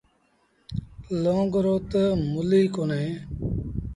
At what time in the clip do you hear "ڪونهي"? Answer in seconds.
2.75-3.09